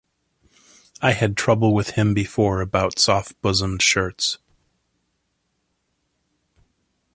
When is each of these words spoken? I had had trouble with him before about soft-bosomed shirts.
I 0.99 1.09
had 1.11 1.17
had 1.19 1.37
trouble 1.37 1.75
with 1.75 1.91
him 1.91 2.15
before 2.15 2.59
about 2.59 2.97
soft-bosomed 2.97 3.83
shirts. 3.83 4.39